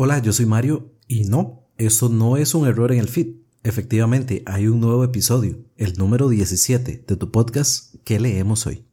Hola, 0.00 0.20
yo 0.20 0.32
soy 0.32 0.46
Mario 0.46 0.92
y 1.08 1.24
no, 1.24 1.64
eso 1.76 2.08
no 2.08 2.36
es 2.36 2.54
un 2.54 2.68
error 2.68 2.92
en 2.92 3.00
el 3.00 3.08
feed. 3.08 3.34
Efectivamente, 3.64 4.44
hay 4.46 4.68
un 4.68 4.78
nuevo 4.78 5.02
episodio, 5.02 5.58
el 5.76 5.94
número 5.94 6.28
17 6.28 7.04
de 7.04 7.16
tu 7.16 7.32
podcast 7.32 7.96
¿Qué 8.04 8.20
leemos 8.20 8.68
hoy? 8.68 8.84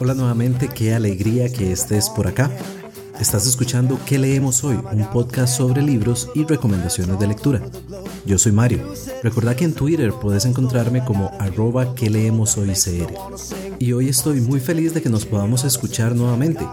Hola 0.00 0.14
nuevamente, 0.14 0.66
qué 0.66 0.92
alegría 0.92 1.52
que 1.52 1.70
estés 1.70 2.10
por 2.10 2.26
acá. 2.26 2.50
Estás 3.22 3.46
escuchando 3.46 4.00
¿Qué 4.04 4.18
leemos 4.18 4.64
hoy? 4.64 4.76
Un 4.92 5.08
podcast 5.12 5.56
sobre 5.56 5.80
libros 5.80 6.28
y 6.34 6.44
recomendaciones 6.44 7.20
de 7.20 7.28
lectura. 7.28 7.62
Yo 8.26 8.36
soy 8.36 8.50
Mario. 8.50 8.80
Recuerda 9.22 9.54
que 9.54 9.64
en 9.64 9.74
Twitter 9.74 10.12
puedes 10.12 10.44
encontrarme 10.44 11.04
como 11.04 11.30
arroba 11.38 11.94
que 11.94 12.10
leemos 12.10 12.58
hoy 12.58 12.70
CR. 12.70 13.14
Y 13.78 13.92
hoy 13.92 14.08
estoy 14.08 14.40
muy 14.40 14.58
feliz 14.58 14.92
de 14.92 15.02
que 15.02 15.08
nos 15.08 15.24
podamos 15.24 15.62
escuchar 15.62 16.16
nuevamente 16.16 16.66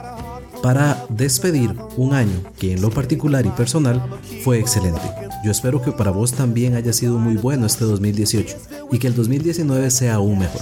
para 0.63 1.05
despedir 1.09 1.75
un 1.97 2.15
año 2.15 2.41
que 2.57 2.73
en 2.73 2.81
lo 2.81 2.89
particular 2.89 3.45
y 3.45 3.51
personal 3.51 4.03
fue 4.43 4.57
excelente. 4.57 5.07
Yo 5.45 5.51
espero 5.51 5.83
que 5.83 5.91
para 5.91 6.09
vos 6.09 6.33
también 6.33 6.73
haya 6.73 6.93
sido 6.93 7.19
muy 7.19 7.37
bueno 7.37 7.67
este 7.67 7.85
2018 7.85 8.57
y 8.91 8.97
que 8.97 9.05
el 9.05 9.13
2019 9.13 9.91
sea 9.91 10.15
aún 10.15 10.39
mejor. 10.39 10.61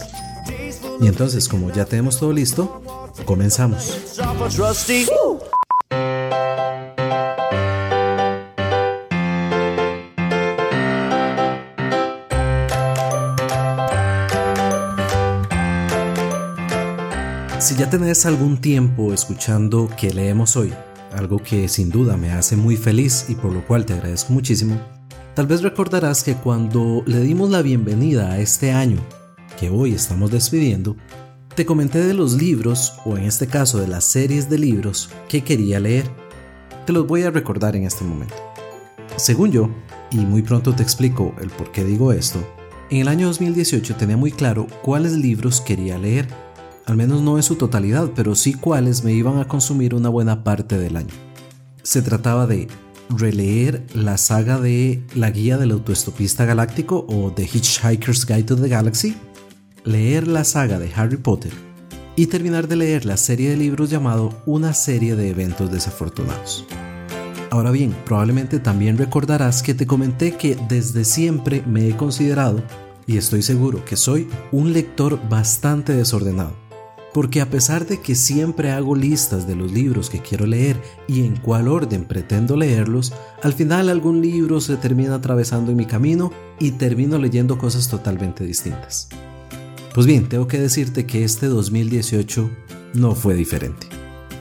Y 1.00 1.08
entonces, 1.08 1.48
como 1.48 1.72
ya 1.72 1.86
tenemos 1.86 2.20
todo 2.20 2.34
listo, 2.34 2.81
comenzamos. 3.23 3.94
Ya 17.78 17.88
tenés 17.92 18.25
algún 18.25 18.58
tiempo 18.58 19.14
escuchando 19.14 19.88
que 20.00 20.11
leemos 20.11 20.58
hoy, 20.58 20.73
algo 21.16 21.38
que 21.38 21.67
sin 21.67 21.92
duda 21.92 22.17
me 22.17 22.31
hace 22.31 22.56
muy 22.56 22.75
feliz 22.75 23.28
y 23.30 23.36
por 23.36 23.53
lo 23.53 23.64
cual 23.67 23.86
te 23.86 23.94
agradezco 23.94 24.34
muchísimo, 24.34 24.81
tal 25.36 25.45
vez 25.45 25.61
recordarás 25.61 26.23
que 26.23 26.34
cuando 26.34 27.03
le 27.06 27.19
dimos 27.19 27.52
la 27.52 27.61
bienvenida 27.61 28.31
a 28.31 28.39
este 28.39 28.72
año 28.72 28.97
que 29.59 29.69
hoy 29.69 29.94
estamos 29.94 30.31
despidiendo, 30.31 30.95
te 31.53 31.67
comenté 31.67 32.02
de 32.03 32.16
los 32.16 32.34
libros, 32.34 32.94
o 33.06 33.16
en 33.16 33.25
este 33.25 33.45
caso 33.45 33.80
de 33.80 33.88
las 33.88 34.06
series 34.06 34.50
de 34.50 34.58
libros, 34.58 35.09
que 35.30 35.44
quería 35.44 35.80
leer. 35.80 36.09
Te 36.86 36.94
los 36.94 37.06
voy 37.06 37.23
a 37.23 37.31
recordar 37.31 37.75
en 37.75 37.84
este 37.84 38.03
momento. 38.03 38.36
Según 39.17 39.52
yo, 39.52 39.69
y 40.12 40.17
muy 40.17 40.41
pronto 40.41 40.73
te 40.73 40.84
explico 40.84 41.36
el 41.41 41.50
por 41.50 41.72
qué 41.72 41.84
digo 41.84 42.12
esto, 42.12 42.39
en 42.89 43.02
el 43.02 43.08
año 43.08 43.28
2018 43.28 43.95
tenía 43.97 44.17
muy 44.17 44.31
claro 44.31 44.66
cuáles 44.81 45.14
libros 45.14 45.62
quería 45.62 45.97
leer 45.97 46.28
al 46.88 46.96
menos 46.96 47.22
no 47.22 47.36
en 47.36 47.44
su 47.44 47.56
totalidad, 47.56 48.12
pero 48.16 48.34
sí 48.34 48.54
cuáles 48.54 49.04
me 49.04 49.12
iban 49.12 49.40
a 49.40 49.48
consumir 49.48 49.94
una 49.94 50.08
buena 50.08 50.46
parte 50.46 50.78
del 50.78 50.96
año. 50.96 51.14
Se 51.84 52.02
trataba 52.02 52.48
de 52.48 52.70
releer 53.10 53.86
la 53.94 54.18
saga 54.18 54.58
de 54.60 55.04
La 55.14 55.30
Guía 55.32 55.58
del 55.58 55.72
Autoestopista 55.72 56.46
Galáctico 56.46 57.06
o 57.10 57.32
The 57.32 57.44
Hitchhiker's 57.44 58.26
Guide 58.26 58.44
to 58.44 58.56
the 58.56 58.70
Galaxy, 58.70 59.18
leer 59.84 60.28
la 60.30 60.46
saga 60.46 60.80
de 60.80 60.90
Harry 60.96 61.18
Potter 61.18 61.52
y 62.16 62.28
terminar 62.28 62.70
de 62.70 62.78
leer 62.78 63.06
la 63.06 63.18
serie 63.18 63.50
de 63.50 63.58
libros 63.58 63.90
llamado 63.90 64.42
Una 64.46 64.74
serie 64.74 65.18
de 65.18 65.30
eventos 65.30 65.70
desafortunados. 65.70 66.66
Ahora 67.50 67.72
bien, 67.72 67.94
probablemente 68.06 68.60
también 68.60 68.98
recordarás 68.98 69.62
que 69.62 69.74
te 69.74 69.86
comenté 69.86 70.38
que 70.38 70.58
desde 70.70 71.04
siempre 71.04 71.64
me 71.68 71.90
he 71.90 71.98
considerado, 71.98 72.64
y 73.06 73.18
estoy 73.18 73.42
seguro 73.42 73.84
que 73.84 73.98
soy, 73.98 74.30
un 74.54 74.72
lector 74.72 75.20
bastante 75.30 75.94
desordenado 75.94 76.66
porque 77.17 77.41
a 77.41 77.50
pesar 77.50 77.88
de 77.88 78.00
que 78.00 78.13
siempre 78.13 78.69
hago 78.69 78.95
listas 78.95 79.47
de 79.47 79.55
los 79.55 79.72
libros 79.72 80.11
que 80.11 80.22
quiero 80.22 80.45
leer 80.45 80.79
y 81.07 81.25
en 81.25 81.35
cuál 81.35 81.67
orden 81.67 82.05
pretendo 82.05 82.55
leerlos, 82.55 83.11
al 83.41 83.53
final 83.53 83.89
algún 83.89 84.22
libro 84.22 84.61
se 84.61 84.78
termina 84.78 85.16
atravesando 85.16 85.72
en 85.72 85.78
mi 85.78 85.88
camino 85.88 86.31
y 86.59 86.73
termino 86.73 87.17
leyendo 87.17 87.57
cosas 87.57 87.89
totalmente 87.89 88.44
distintas. 88.44 89.09
Pues 89.95 90.05
bien, 90.05 90.29
tengo 90.29 90.47
que 90.47 90.59
decirte 90.59 91.07
que 91.07 91.23
este 91.23 91.47
2018 91.47 92.51
no 92.94 93.16
fue 93.16 93.34
diferente. 93.34 93.88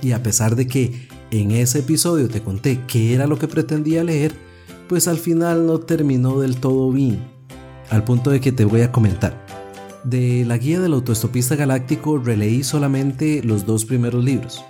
Y 0.03 0.13
a 0.13 0.23
pesar 0.23 0.55
de 0.55 0.67
que 0.67 1.09
en 1.31 1.53
ese 1.53 1.79
episodio 1.79 2.29
te 2.29 2.43
conté 2.43 2.83
qué 2.87 3.15
era 3.15 3.27
lo 3.27 3.39
que 3.39 3.49
pretendía 3.49 4.05
leer, 4.05 4.35
pues 4.87 5.09
al 5.09 5.17
final 5.17 5.67
no 5.67 5.79
terminó 5.79 6.41
del 6.41 6.59
todo 6.59 6.93
bien, 6.93 7.27
al 7.89 8.05
punto 8.05 8.29
de 8.29 8.43
que 8.43 8.53
te 8.53 8.67
voy 8.67 8.83
a 8.83 8.93
comentar. 8.93 9.46
De 10.05 10.45
la 10.45 10.59
guía 10.59 10.81
del 10.81 10.95
autoestopista 10.95 11.57
galáctico 11.57 12.19
releí 12.19 12.63
solamente 12.63 13.43
los 13.43 13.67
dos 13.67 13.85
primeros 13.85 14.23
libros. 14.25 14.65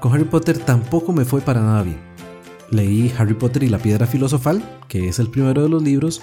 Con 0.00 0.12
Harry 0.12 0.24
Potter 0.24 0.58
tampoco 0.58 1.12
me 1.12 1.24
fue 1.24 1.40
para 1.40 1.60
nada 1.60 1.82
bien. 1.82 1.98
Leí 2.70 3.12
Harry 3.16 3.34
Potter 3.34 3.62
y 3.62 3.68
la 3.68 3.78
piedra 3.78 4.06
filosofal, 4.06 4.62
que 4.88 5.08
es 5.08 5.18
el 5.18 5.30
primero 5.30 5.62
de 5.62 5.68
los 5.68 5.82
libros, 5.82 6.20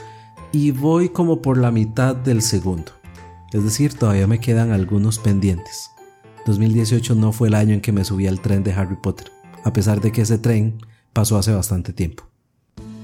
y 0.51 0.71
voy 0.71 1.09
como 1.09 1.41
por 1.41 1.57
la 1.57 1.71
mitad 1.71 2.15
del 2.15 2.41
segundo. 2.41 2.91
Es 3.51 3.63
decir, 3.63 3.93
todavía 3.93 4.27
me 4.27 4.39
quedan 4.39 4.71
algunos 4.71 5.19
pendientes. 5.19 5.89
2018 6.45 7.15
no 7.15 7.31
fue 7.31 7.47
el 7.47 7.55
año 7.55 7.73
en 7.73 7.81
que 7.81 7.91
me 7.91 8.03
subí 8.03 8.27
al 8.27 8.41
tren 8.41 8.63
de 8.63 8.73
Harry 8.73 8.97
Potter, 9.01 9.31
a 9.63 9.73
pesar 9.73 10.01
de 10.01 10.11
que 10.11 10.23
ese 10.23 10.37
tren 10.37 10.77
pasó 11.13 11.37
hace 11.37 11.53
bastante 11.53 11.93
tiempo. 11.93 12.25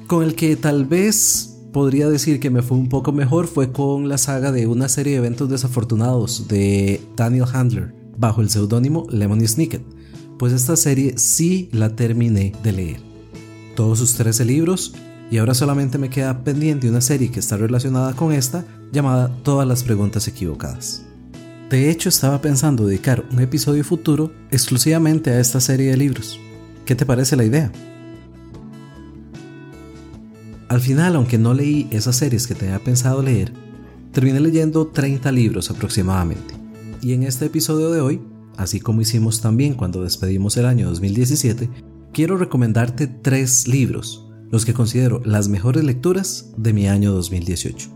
Con 0.07 0.23
el 0.23 0.35
que 0.35 0.55
tal 0.55 0.85
vez 0.85 1.58
podría 1.71 2.09
decir 2.09 2.39
que 2.39 2.49
me 2.49 2.61
fue 2.61 2.77
un 2.77 2.89
poco 2.89 3.11
mejor 3.11 3.47
fue 3.47 3.71
con 3.71 4.09
la 4.09 4.17
saga 4.17 4.51
de 4.51 4.67
una 4.67 4.89
serie 4.89 5.13
de 5.13 5.19
eventos 5.19 5.49
desafortunados 5.49 6.47
de 6.47 7.01
Daniel 7.15 7.45
Handler 7.51 7.93
bajo 8.17 8.41
el 8.41 8.49
seudónimo 8.49 9.07
Lemony 9.09 9.47
Snicket, 9.47 9.83
pues 10.37 10.53
esta 10.53 10.75
serie 10.75 11.17
sí 11.17 11.69
la 11.71 11.95
terminé 11.95 12.53
de 12.63 12.71
leer. 12.71 13.01
Todos 13.75 13.99
sus 13.99 14.15
13 14.15 14.45
libros 14.45 14.93
y 15.31 15.37
ahora 15.37 15.53
solamente 15.53 15.97
me 15.97 16.09
queda 16.09 16.43
pendiente 16.43 16.89
una 16.89 17.01
serie 17.01 17.31
que 17.31 17.39
está 17.39 17.55
relacionada 17.55 18.13
con 18.13 18.33
esta 18.33 18.65
llamada 18.91 19.31
Todas 19.43 19.67
las 19.67 19.83
preguntas 19.83 20.27
equivocadas. 20.27 21.05
De 21.69 21.91
hecho 21.91 22.09
estaba 22.09 22.41
pensando 22.41 22.87
dedicar 22.87 23.23
un 23.31 23.39
episodio 23.39 23.83
futuro 23.83 24.31
exclusivamente 24.49 25.29
a 25.29 25.39
esta 25.39 25.61
serie 25.61 25.91
de 25.91 25.97
libros. 25.97 26.39
¿Qué 26.85 26.95
te 26.95 27.05
parece 27.05 27.35
la 27.35 27.45
idea? 27.45 27.71
Al 30.69 30.81
final, 30.81 31.15
aunque 31.15 31.39
no 31.39 31.55
leí 31.55 31.87
esas 31.89 32.15
series 32.15 32.45
que 32.45 32.53
tenía 32.53 32.77
pensado 32.77 33.23
leer, 33.23 33.51
terminé 34.11 34.39
leyendo 34.39 34.85
30 34.85 35.31
libros 35.31 35.71
aproximadamente. 35.71 36.53
Y 37.01 37.13
en 37.13 37.23
este 37.23 37.45
episodio 37.45 37.89
de 37.89 38.01
hoy, 38.01 38.21
así 38.55 38.79
como 38.79 39.01
hicimos 39.01 39.41
también 39.41 39.73
cuando 39.73 40.03
despedimos 40.03 40.57
el 40.57 40.67
año 40.67 40.87
2017, 40.89 41.71
quiero 42.13 42.37
recomendarte 42.37 43.07
tres 43.07 43.67
libros, 43.67 44.27
los 44.51 44.63
que 44.63 44.75
considero 44.75 45.23
las 45.25 45.47
mejores 45.47 45.83
lecturas 45.83 46.51
de 46.55 46.71
mi 46.71 46.87
año 46.87 47.13
2018. 47.13 47.89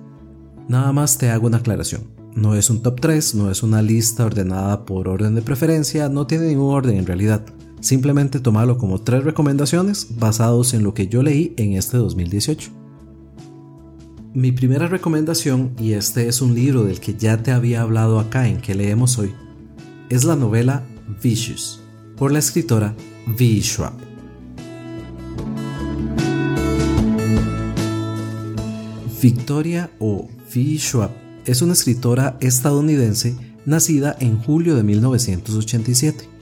Nada 0.67 0.91
más 0.93 1.19
te 1.19 1.29
hago 1.29 1.45
una 1.45 1.57
aclaración. 1.57 2.07
No 2.33 2.55
es 2.55 2.71
un 2.71 2.81
top 2.81 2.99
3, 2.99 3.35
no 3.35 3.51
es 3.51 3.61
una 3.61 3.83
lista 3.83 4.25
ordenada 4.25 4.83
por 4.85 5.07
orden 5.07 5.35
de 5.35 5.43
preferencia, 5.43 6.09
no 6.09 6.25
tiene 6.25 6.47
ningún 6.47 6.73
orden 6.73 6.97
en 6.97 7.05
realidad. 7.05 7.45
Simplemente 7.83 8.39
tomarlo 8.39 8.77
como 8.77 9.01
tres 9.01 9.25
recomendaciones 9.25 10.07
basados 10.17 10.73
en 10.73 10.83
lo 10.83 10.93
que 10.93 11.09
yo 11.09 11.21
leí 11.21 11.53
en 11.57 11.73
este 11.73 11.97
2018. 11.97 12.71
Mi 14.33 14.53
primera 14.53 14.87
recomendación, 14.87 15.73
y 15.77 15.91
este 15.91 16.29
es 16.29 16.41
un 16.41 16.55
libro 16.55 16.85
del 16.85 17.01
que 17.01 17.15
ya 17.15 17.43
te 17.43 17.51
había 17.51 17.81
hablado 17.81 18.21
acá 18.21 18.47
en 18.47 18.61
que 18.61 18.73
leemos 18.73 19.19
hoy, 19.19 19.33
es 20.07 20.23
la 20.23 20.37
novela 20.37 20.85
Vicious, 21.21 21.81
por 22.15 22.31
la 22.31 22.39
escritora 22.39 22.95
V. 23.27 23.61
Schwab. 23.61 23.91
Victoria 29.21 29.91
o 29.99 30.29
V. 30.55 30.77
Schwab 30.77 31.11
es 31.45 31.61
una 31.61 31.73
escritora 31.73 32.37
estadounidense 32.39 33.35
nacida 33.65 34.15
en 34.21 34.39
julio 34.39 34.77
de 34.77 34.83
1987 34.83 36.32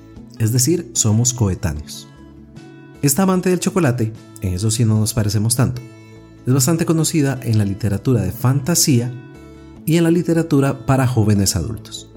es 0.42 0.52
decir, 0.52 0.90
somos 0.94 1.34
coetáneos. 1.34 2.08
Esta 3.04 3.24
amante 3.24 3.52
del 3.52 3.60
chocolate, 3.60 4.12
en 4.42 4.56
eso 4.56 4.72
sí 4.72 4.86
no 4.86 5.00
nos 5.00 5.14
parecemos 5.14 5.56
tanto, 5.56 5.84
es 6.48 6.54
bastante 6.54 6.86
conocida 6.86 7.40
en 7.44 7.60
la 7.60 7.66
literatura 7.66 8.22
de 8.24 8.32
fantasía 8.32 9.14
y 9.86 9.98
en 9.98 10.04
la 10.04 10.10
literatura 10.10 10.88
para 10.88 11.06
jóvenes 11.06 11.56
adultos. 11.56 12.10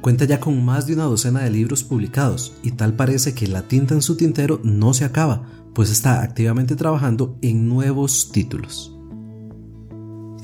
Cuenta 0.00 0.24
ya 0.24 0.40
con 0.40 0.64
más 0.64 0.86
de 0.86 0.94
una 0.94 1.04
docena 1.04 1.40
de 1.40 1.50
libros 1.50 1.84
publicados 1.84 2.54
y 2.62 2.70
tal 2.70 2.94
parece 2.94 3.34
que 3.34 3.46
la 3.46 3.68
tinta 3.68 3.92
en 3.92 4.00
su 4.00 4.16
tintero 4.16 4.60
no 4.64 4.94
se 4.94 5.04
acaba, 5.04 5.46
pues 5.74 5.90
está 5.90 6.22
activamente 6.22 6.76
trabajando 6.76 7.36
en 7.42 7.68
nuevos 7.68 8.30
títulos. 8.32 8.95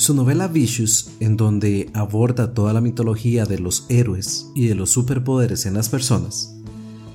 Su 0.02 0.14
novela 0.14 0.48
Vicious, 0.48 1.12
en 1.20 1.36
donde 1.36 1.88
aborda 1.94 2.54
toda 2.54 2.72
la 2.72 2.80
mitología 2.80 3.44
de 3.44 3.60
los 3.60 3.86
héroes 3.88 4.50
y 4.52 4.66
de 4.66 4.74
los 4.74 4.90
superpoderes 4.90 5.64
en 5.64 5.74
las 5.74 5.88
personas, 5.88 6.56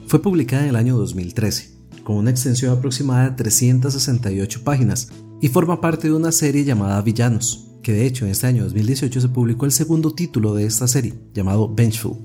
fue 0.05 0.21
publicada 0.21 0.63
en 0.63 0.69
el 0.69 0.77
año 0.77 0.97
2013, 0.97 1.69
con 2.05 2.15
una 2.15 2.31
extensión 2.31 2.71
aproximada 2.71 3.29
de 3.29 3.35
368 3.35 4.63
páginas, 4.63 5.09
y 5.41 5.49
forma 5.49 5.81
parte 5.81 6.07
de 6.07 6.13
una 6.13 6.31
serie 6.31 6.63
llamada 6.63 7.01
Villanos, 7.01 7.71
que 7.83 7.91
de 7.91 8.05
hecho 8.05 8.23
en 8.23 8.31
este 8.31 8.47
año 8.47 8.63
2018 8.63 9.19
se 9.19 9.27
publicó 9.27 9.65
el 9.65 9.73
segundo 9.73 10.13
título 10.13 10.55
de 10.55 10.65
esta 10.65 10.87
serie, 10.87 11.13
llamado 11.33 11.75
Vengeful, 11.75 12.19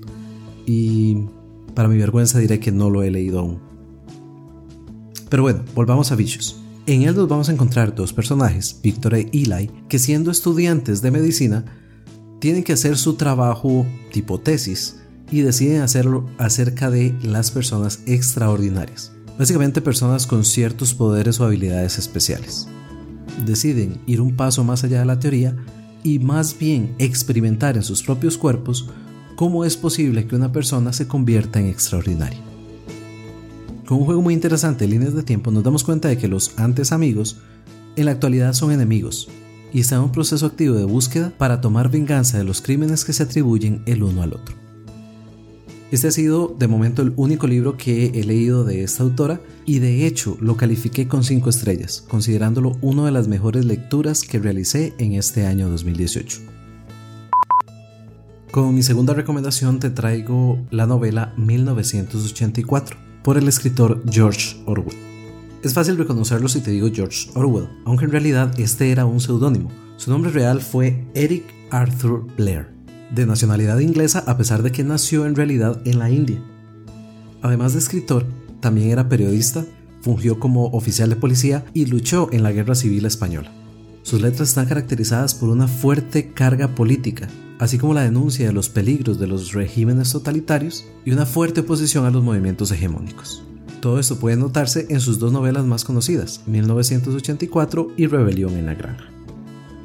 y 0.65 1.25
para 1.75 1.89
mi 1.89 1.97
vergüenza 1.97 2.39
diré 2.39 2.61
que 2.61 2.71
no 2.71 2.89
lo 2.89 3.03
he 3.03 3.11
leído 3.11 3.39
aún. 3.39 3.59
Pero 5.27 5.43
bueno, 5.43 5.65
volvamos 5.75 6.13
a 6.13 6.15
Vicious. 6.15 6.62
En 6.85 7.03
él 7.03 7.15
nos 7.15 7.29
vamos 7.29 7.47
a 7.47 7.53
encontrar 7.53 7.95
dos 7.95 8.11
personajes, 8.11 8.77
Victor 8.83 9.15
e 9.15 9.29
Eli, 9.31 9.71
que 9.87 9.99
siendo 9.99 10.31
estudiantes 10.31 11.01
de 11.01 11.11
medicina, 11.11 11.63
tienen 12.39 12.61
que 12.61 12.73
hacer 12.73 12.97
su 12.97 13.13
trabajo 13.13 13.85
tipo 14.11 14.37
tesis 14.37 14.99
y 15.31 15.41
deciden 15.41 15.81
hacerlo 15.81 16.29
acerca 16.37 16.91
de 16.91 17.17
las 17.23 17.51
personas 17.51 18.01
extraordinarias. 18.05 19.13
Básicamente 19.39 19.81
personas 19.81 20.27
con 20.27 20.43
ciertos 20.43 20.93
poderes 20.93 21.39
o 21.39 21.45
habilidades 21.45 21.97
especiales. 21.97 22.67
Deciden 23.45 24.01
ir 24.05 24.19
un 24.19 24.35
paso 24.35 24.65
más 24.65 24.83
allá 24.83 24.99
de 24.99 25.05
la 25.05 25.19
teoría 25.19 25.55
y 26.03 26.19
más 26.19 26.59
bien 26.59 26.95
experimentar 26.99 27.77
en 27.77 27.83
sus 27.83 28.03
propios 28.03 28.37
cuerpos 28.37 28.89
cómo 29.37 29.63
es 29.63 29.77
posible 29.77 30.27
que 30.27 30.35
una 30.35 30.51
persona 30.51 30.91
se 30.91 31.07
convierta 31.07 31.61
en 31.61 31.67
extraordinaria. 31.67 32.52
Con 33.87 33.97
un 33.97 34.05
juego 34.05 34.21
muy 34.21 34.33
interesante 34.33 34.85
de 34.85 34.91
líneas 34.91 35.13
de 35.13 35.23
tiempo 35.23 35.51
nos 35.51 35.63
damos 35.63 35.83
cuenta 35.83 36.07
de 36.07 36.17
que 36.17 36.29
los 36.29 36.57
antes 36.57 36.93
amigos 36.93 37.37
en 37.97 38.05
la 38.05 38.11
actualidad 38.11 38.53
son 38.53 38.71
enemigos 38.71 39.27
y 39.73 39.81
está 39.81 39.95
en 39.95 40.03
un 40.03 40.11
proceso 40.11 40.45
activo 40.45 40.75
de 40.75 40.85
búsqueda 40.85 41.33
para 41.37 41.59
tomar 41.59 41.91
venganza 41.91 42.37
de 42.37 42.45
los 42.45 42.61
crímenes 42.61 43.03
que 43.03 43.11
se 43.11 43.23
atribuyen 43.23 43.83
el 43.85 44.03
uno 44.03 44.21
al 44.21 44.33
otro. 44.33 44.55
Este 45.91 46.07
ha 46.07 46.11
sido 46.11 46.55
de 46.57 46.67
momento 46.67 47.01
el 47.01 47.13
único 47.17 47.45
libro 47.45 47.75
que 47.75 48.05
he 48.07 48.23
leído 48.23 48.63
de 48.63 48.83
esta 48.83 49.03
autora 49.03 49.41
y 49.65 49.79
de 49.79 50.07
hecho 50.07 50.37
lo 50.39 50.55
califiqué 50.55 51.07
con 51.07 51.23
5 51.23 51.49
estrellas, 51.49 52.05
considerándolo 52.07 52.77
una 52.81 53.05
de 53.05 53.11
las 53.11 53.27
mejores 53.27 53.65
lecturas 53.65 54.21
que 54.23 54.39
realicé 54.39 54.93
en 54.97 55.13
este 55.13 55.45
año 55.45 55.69
2018. 55.69 56.39
Como 58.49 58.71
mi 58.71 58.81
segunda 58.81 59.13
recomendación 59.13 59.79
te 59.79 59.89
traigo 59.89 60.57
la 60.71 60.87
novela 60.87 61.33
1984 61.37 63.12
por 63.23 63.37
el 63.37 63.47
escritor 63.47 64.03
George 64.09 64.57
Orwell. 64.65 64.97
Es 65.63 65.73
fácil 65.73 65.97
reconocerlo 65.97 66.49
si 66.49 66.59
te 66.59 66.71
digo 66.71 66.89
George 66.93 67.29
Orwell, 67.35 67.69
aunque 67.85 68.05
en 68.05 68.11
realidad 68.11 68.59
este 68.59 68.91
era 68.91 69.05
un 69.05 69.21
seudónimo. 69.21 69.71
Su 69.95 70.11
nombre 70.11 70.31
real 70.31 70.61
fue 70.61 71.05
Eric 71.13 71.45
Arthur 71.71 72.27
Blair, 72.35 72.67
de 73.15 73.25
nacionalidad 73.25 73.79
inglesa 73.79 74.23
a 74.27 74.35
pesar 74.37 74.61
de 74.61 74.71
que 74.71 74.83
nació 74.83 75.25
en 75.25 75.35
realidad 75.35 75.81
en 75.85 75.99
la 75.99 76.09
India. 76.11 76.43
Además 77.41 77.73
de 77.73 77.79
escritor, 77.79 78.25
también 78.59 78.89
era 78.89 79.07
periodista, 79.07 79.65
fungió 80.01 80.39
como 80.39 80.65
oficial 80.67 81.09
de 81.09 81.15
policía 81.15 81.63
y 81.73 81.85
luchó 81.85 82.27
en 82.33 82.43
la 82.43 82.51
Guerra 82.51 82.75
Civil 82.75 83.05
Española. 83.05 83.51
Sus 84.01 84.21
letras 84.21 84.49
están 84.49 84.65
caracterizadas 84.65 85.33
por 85.33 85.47
una 85.47 85.67
fuerte 85.69 86.33
carga 86.33 86.75
política, 86.75 87.29
así 87.63 87.77
como 87.77 87.93
la 87.93 88.03
denuncia 88.03 88.45
de 88.45 88.51
los 88.51 88.67
peligros 88.67 89.19
de 89.19 89.27
los 89.27 89.53
regímenes 89.53 90.11
totalitarios 90.11 90.83
y 91.05 91.11
una 91.11 91.25
fuerte 91.25 91.61
oposición 91.61 92.05
a 92.05 92.11
los 92.11 92.21
movimientos 92.21 92.71
hegemónicos. 92.71 93.41
Todo 93.79 94.01
esto 94.01 94.19
puede 94.19 94.35
notarse 94.35 94.85
en 94.89 94.99
sus 94.99 95.17
dos 95.17 95.31
novelas 95.31 95.63
más 95.63 95.85
conocidas, 95.85 96.41
1984 96.45 97.93
y 97.95 98.07
Rebelión 98.07 98.57
en 98.57 98.65
la 98.65 98.75
Granja. 98.75 99.05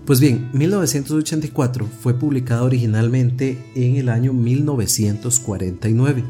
Pues 0.06 0.18
bien, 0.18 0.50
1984 0.54 1.86
fue 2.00 2.14
publicada 2.14 2.64
originalmente 2.64 3.70
en 3.76 3.94
el 3.94 4.08
año 4.08 4.32
1949. 4.32 6.24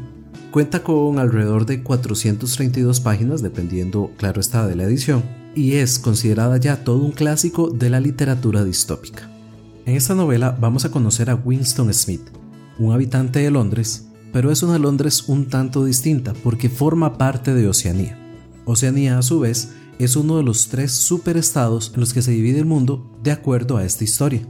Cuenta 0.51 0.83
con 0.83 1.17
alrededor 1.17 1.65
de 1.65 1.81
432 1.81 2.99
páginas, 2.99 3.41
dependiendo, 3.41 4.11
claro 4.17 4.39
está, 4.39 4.67
de 4.67 4.75
la 4.75 4.83
edición, 4.83 5.23
y 5.55 5.77
es 5.77 5.97
considerada 5.97 6.57
ya 6.57 6.83
todo 6.83 7.03
un 7.03 7.11
clásico 7.11 7.71
de 7.71 7.89
la 7.89 7.99
literatura 7.99 8.63
distópica. 8.63 9.38
En 9.85 9.95
esta 9.95 10.15
novela 10.15 10.57
vamos 10.59 10.85
a 10.85 10.91
conocer 10.91 11.29
a 11.29 11.35
Winston 11.35 11.93
Smith, 11.93 12.29
un 12.77 12.91
habitante 12.91 13.39
de 13.39 13.51
Londres 13.51 14.09
pero 14.31 14.51
es 14.51 14.63
una 14.63 14.77
Londres 14.77 15.27
un 15.27 15.45
tanto 15.45 15.85
distinta 15.85 16.33
porque 16.43 16.69
forma 16.69 17.17
parte 17.17 17.53
de 17.53 17.67
Oceanía. 17.67 18.17
Oceanía, 18.65 19.17
a 19.17 19.21
su 19.21 19.39
vez, 19.39 19.73
es 19.97 20.15
uno 20.15 20.37
de 20.37 20.43
los 20.43 20.69
tres 20.69 20.91
superestados 20.91 21.91
en 21.93 21.99
los 21.99 22.13
que 22.13 22.21
se 22.21 22.31
divide 22.31 22.59
el 22.59 22.65
mundo 22.65 23.17
de 23.23 23.31
acuerdo 23.31 23.77
a 23.77 23.83
esta 23.83 24.03
historia. 24.03 24.47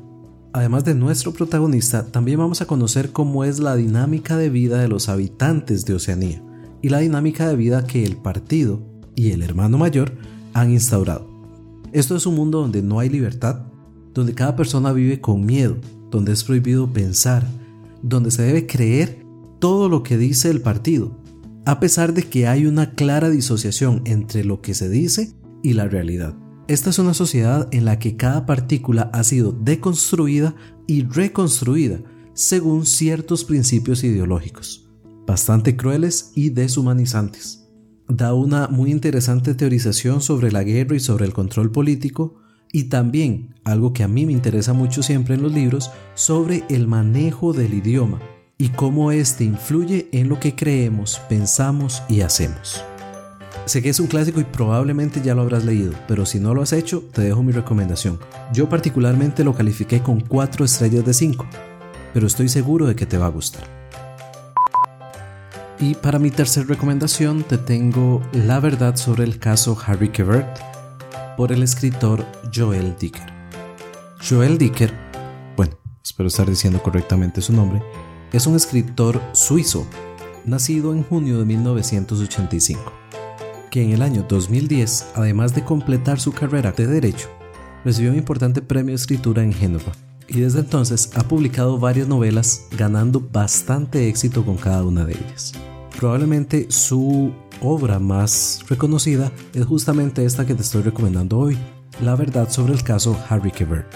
Además 0.52 0.84
de 0.84 0.96
nuestro 0.96 1.32
protagonista, 1.32 2.08
también 2.08 2.40
vamos 2.40 2.62
a 2.62 2.66
conocer 2.66 3.12
cómo 3.12 3.44
es 3.44 3.60
la 3.60 3.76
dinámica 3.76 4.36
de 4.36 4.50
vida 4.50 4.80
de 4.82 4.88
los 4.88 5.08
habitantes 5.08 5.86
de 5.86 5.94
Oceanía 5.94 6.44
y 6.82 6.90
la 6.90 7.00
dinámica 7.00 7.48
de 7.48 7.56
vida 7.56 7.86
que 7.86 8.04
el 8.04 8.18
partido 8.18 8.82
y 9.16 9.32
el 9.32 9.44
hermano 9.44 9.78
mayor 9.78 10.14
han 10.54 10.72
instaurado. 10.72 11.28
Esto 11.94 12.16
es 12.16 12.26
un 12.26 12.36
mundo 12.36 12.62
donde 12.62 12.82
no 12.82 13.00
hay 13.00 13.10
libertad, 13.10 13.68
donde 14.14 14.34
cada 14.34 14.56
persona 14.56 14.92
vive 14.92 15.22
con 15.22 15.46
miedo, 15.46 15.78
donde 16.12 16.34
es 16.34 16.44
prohibido 16.44 16.92
pensar, 16.92 17.46
donde 18.02 18.32
se 18.32 18.44
debe 18.44 18.68
creer 18.68 19.26
todo 19.60 19.90
lo 19.90 20.04
que 20.04 20.18
dice 20.18 20.50
el 20.50 20.62
partido, 20.62 21.18
a 21.66 21.80
pesar 21.80 22.14
de 22.14 22.24
que 22.24 22.48
hay 22.48 22.66
una 22.66 22.92
clara 22.92 23.30
disociación 23.30 24.02
entre 24.06 24.44
lo 24.44 24.62
que 24.62 24.74
se 24.74 24.90
dice 24.90 25.34
y 25.62 25.74
la 25.74 25.88
realidad. 25.88 26.36
Esta 26.68 26.92
es 26.92 27.00
una 27.00 27.14
sociedad 27.14 27.68
en 27.72 27.86
la 27.86 28.00
que 28.00 28.16
cada 28.16 28.46
partícula 28.46 29.10
ha 29.14 29.24
sido 29.24 29.52
deconstruida 29.52 30.56
y 30.88 31.04
reconstruida 31.04 32.02
según 32.34 32.86
ciertos 32.86 33.44
principios 33.44 34.04
ideológicos, 34.04 34.88
bastante 35.26 35.76
crueles 35.76 36.32
y 36.36 36.52
deshumanizantes. 36.52 37.68
Da 38.08 38.34
una 38.34 38.68
muy 38.68 38.92
interesante 38.92 39.54
teorización 39.56 40.22
sobre 40.22 40.52
la 40.52 40.64
guerra 40.64 40.96
y 40.96 41.00
sobre 41.00 41.26
el 41.26 41.34
control 41.34 41.72
político, 41.72 42.36
y 42.72 42.86
también, 42.86 43.56
algo 43.64 43.94
que 43.94 44.04
a 44.04 44.08
mí 44.08 44.26
me 44.26 44.32
interesa 44.32 44.74
mucho 44.74 45.04
siempre 45.04 45.36
en 45.36 45.42
los 45.42 45.52
libros, 45.52 45.92
sobre 46.14 46.64
el 46.70 46.88
manejo 46.88 47.54
del 47.54 47.74
idioma, 47.74 48.20
y 48.58 48.70
cómo 48.70 49.12
éste 49.12 49.44
influye 49.44 50.10
en 50.12 50.30
lo 50.30 50.40
que 50.40 50.56
creemos, 50.56 51.22
pensamos 51.30 52.04
y 52.10 52.22
hacemos. 52.22 52.84
Sé 53.66 53.82
que 53.82 53.90
es 53.90 54.00
un 54.00 54.08
clásico 54.08 54.40
y 54.40 54.44
probablemente 54.44 55.22
ya 55.22 55.36
lo 55.36 55.42
habrás 55.42 55.64
leído, 55.64 55.94
pero 56.08 56.26
si 56.26 56.40
no 56.40 56.54
lo 56.54 56.62
has 56.62 56.74
hecho, 56.74 57.04
te 57.14 57.22
dejo 57.22 57.44
mi 57.44 57.52
recomendación. 57.52 58.20
Yo 58.52 58.68
particularmente 58.68 59.44
lo 59.44 59.54
califiqué 59.54 60.02
con 60.02 60.22
4 60.22 60.66
estrellas 60.66 61.06
de 61.06 61.14
5, 61.14 61.46
pero 62.14 62.28
estoy 62.28 62.50
seguro 62.50 62.88
de 62.88 62.96
que 62.96 63.06
te 63.06 63.18
va 63.18 63.28
a 63.28 63.30
gustar. 63.30 63.64
Y 65.80 65.96
para 65.96 66.20
mi 66.20 66.30
tercera 66.30 66.66
recomendación 66.68 67.44
te 67.44 67.58
tengo 67.58 68.22
La 68.34 68.60
verdad 68.60 68.98
sobre 68.98 69.24
el 69.24 69.40
caso 69.40 69.78
Harry 69.86 70.10
Quebert 70.10 70.69
por 71.40 71.54
el 71.54 71.64
escritor 71.64 72.26
Joel 72.54 72.98
Dicker. 73.00 73.24
Joel 74.30 74.58
Dicker, 74.58 74.94
bueno, 75.56 75.74
espero 76.04 76.28
estar 76.28 76.50
diciendo 76.50 76.84
correctamente 76.84 77.42
su 77.42 77.54
nombre, 77.54 77.82
es 78.34 78.46
un 78.46 78.58
escritor 78.58 79.22
suizo, 79.32 79.88
nacido 80.44 80.92
en 80.92 81.02
junio 81.02 81.40
de 81.40 81.46
1985, 81.46 82.92
que 83.72 83.82
en 83.82 83.92
el 83.92 84.02
año 84.02 84.26
2010, 84.28 85.12
además 85.16 85.56
de 85.56 85.64
completar 85.64 86.20
su 86.20 86.34
carrera 86.34 86.74
de 86.74 86.88
Derecho, 86.88 87.30
recibió 87.86 88.12
un 88.12 88.18
importante 88.18 88.62
premio 88.62 88.92
de 88.92 88.96
escritura 88.96 89.42
en 89.42 89.54
Génova 89.54 89.94
y 90.28 90.42
desde 90.42 90.60
entonces 90.60 91.10
ha 91.16 91.24
publicado 91.24 91.80
varias 91.80 92.10
novelas 92.10 92.68
ganando 92.78 93.22
bastante 93.22 94.10
éxito 94.10 94.44
con 94.44 94.58
cada 94.58 94.84
una 94.84 95.06
de 95.06 95.14
ellas. 95.14 95.54
Probablemente 96.00 96.68
su 96.70 97.34
obra 97.60 98.00
más 98.00 98.62
reconocida 98.70 99.34
es 99.54 99.66
justamente 99.66 100.24
esta 100.24 100.46
que 100.46 100.56
te 100.56 100.62
estoy 100.62 100.82
recomendando 100.82 101.38
hoy, 101.38 101.58
La 102.02 102.16
verdad 102.16 102.50
sobre 102.50 102.72
el 102.72 102.84
caso 102.84 103.20
Harry 103.28 103.52
Quebert. 103.52 103.94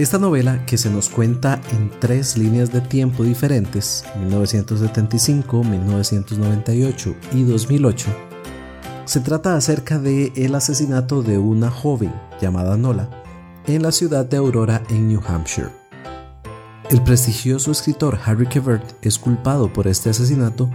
Esta 0.00 0.18
novela, 0.18 0.66
que 0.66 0.76
se 0.76 0.90
nos 0.90 1.08
cuenta 1.08 1.60
en 1.70 1.92
tres 2.00 2.36
líneas 2.36 2.72
de 2.72 2.80
tiempo 2.80 3.22
diferentes, 3.22 4.02
1975, 4.18 5.62
1998 5.62 7.14
y 7.32 7.44
2008, 7.44 8.08
se 9.04 9.20
trata 9.20 9.54
acerca 9.54 10.00
de 10.00 10.32
el 10.34 10.56
asesinato 10.56 11.22
de 11.22 11.38
una 11.38 11.70
joven 11.70 12.12
llamada 12.42 12.76
Nola 12.76 13.08
en 13.68 13.84
la 13.84 13.92
ciudad 13.92 14.24
de 14.26 14.38
Aurora 14.38 14.82
en 14.88 15.06
New 15.06 15.22
Hampshire. 15.24 15.70
El 16.90 17.04
prestigioso 17.04 17.70
escritor 17.70 18.18
Harry 18.24 18.48
Quebert 18.48 18.94
es 19.06 19.16
culpado 19.16 19.72
por 19.72 19.86
este 19.86 20.10
asesinato 20.10 20.68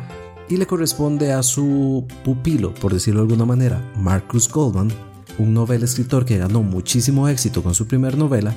y 0.50 0.58
le 0.58 0.68
corresponde 0.68 1.34
a 1.34 1.44
su 1.44 2.06
pupilo, 2.24 2.74
por 2.76 2.94
decirlo 2.94 3.22
de 3.22 3.28
alguna 3.28 3.46
manera, 3.46 3.82
Marcus 3.98 4.50
Goldman, 4.50 4.90
un 5.40 5.54
novel 5.54 5.84
escritor 5.84 6.26
que 6.26 6.38
ganó 6.38 6.62
muchísimo 6.62 7.28
éxito 7.28 7.64
con 7.64 7.74
su 7.74 7.88
primera 7.88 8.16
novela, 8.16 8.54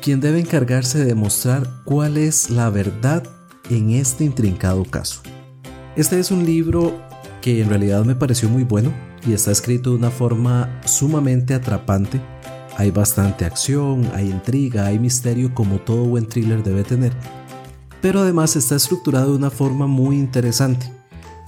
quien 0.00 0.20
debe 0.20 0.40
encargarse 0.40 0.98
de 0.98 1.04
demostrar 1.04 1.68
cuál 1.84 2.16
es 2.16 2.50
la 2.50 2.70
verdad 2.70 3.22
en 3.68 3.90
este 3.90 4.24
intrincado 4.24 4.84
caso. 4.84 5.20
Este 5.96 6.18
es 6.18 6.30
un 6.30 6.46
libro 6.46 6.98
que 7.42 7.60
en 7.60 7.68
realidad 7.68 8.04
me 8.04 8.14
pareció 8.14 8.48
muy 8.48 8.64
bueno 8.64 8.92
y 9.26 9.32
está 9.32 9.50
escrito 9.50 9.90
de 9.90 9.96
una 9.96 10.10
forma 10.10 10.80
sumamente 10.86 11.52
atrapante. 11.52 12.20
Hay 12.78 12.90
bastante 12.90 13.44
acción, 13.44 14.10
hay 14.14 14.30
intriga, 14.30 14.86
hay 14.86 14.98
misterio 14.98 15.54
como 15.54 15.78
todo 15.80 16.04
buen 16.04 16.26
thriller 16.26 16.62
debe 16.62 16.82
tener. 16.82 17.12
Pero 18.00 18.20
además 18.20 18.56
está 18.56 18.76
estructurado 18.76 19.32
de 19.32 19.36
una 19.36 19.50
forma 19.50 19.86
muy 19.86 20.16
interesante 20.16 20.99